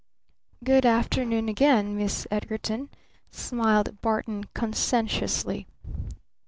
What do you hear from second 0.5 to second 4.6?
"Good afternoon again, Miss Edgarton," smiled Barton